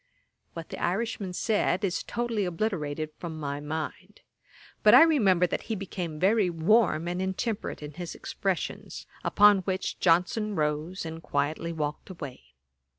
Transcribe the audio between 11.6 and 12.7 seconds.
walked away.